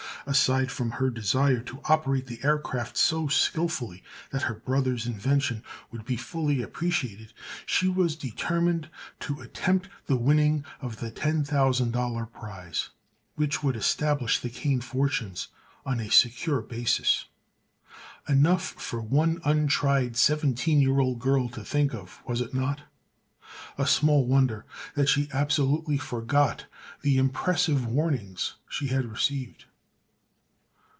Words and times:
Aside 0.27 0.71
from 0.71 0.91
her 0.91 1.09
desire 1.09 1.61
to 1.61 1.81
operate 1.85 2.27
the 2.27 2.43
aircraft 2.43 2.95
so 2.95 3.27
skillfully 3.27 4.03
that 4.29 4.43
her 4.43 4.53
brother's 4.53 5.07
invention 5.07 5.63
would 5.89 6.05
be 6.05 6.15
fully 6.15 6.61
appreciated 6.61 7.33
she 7.65 7.87
was 7.87 8.15
determined 8.15 8.89
to 9.21 9.41
attempt 9.41 9.89
the 10.05 10.15
winning 10.17 10.63
of 10.79 10.99
the 10.99 11.09
ten 11.09 11.43
thousand 11.43 11.89
dollar 11.89 12.27
prize, 12.27 12.89
which 13.33 13.63
would 13.63 13.75
establish 13.75 14.37
the 14.37 14.51
Kane 14.51 14.79
fortunes 14.79 15.47
on 15.87 15.99
a 15.99 16.11
secure 16.11 16.61
basis. 16.61 17.25
Enough 18.29 18.61
for 18.73 19.01
one 19.01 19.41
untried, 19.43 20.15
seventeen 20.15 20.79
year 20.81 20.99
old 20.99 21.17
girl 21.17 21.49
to 21.49 21.63
think 21.65 21.95
of, 21.95 22.21
was 22.27 22.41
it 22.41 22.53
not? 22.53 22.81
And 23.75 23.87
small 23.87 24.27
wonder 24.27 24.67
that 24.93 25.09
she 25.09 25.29
absolutely 25.33 25.97
forgot 25.97 26.67
the 27.01 27.17
impressive 27.17 27.87
warnings 27.87 28.53
she 28.69 28.89
had 28.89 29.05
received. 29.05 29.65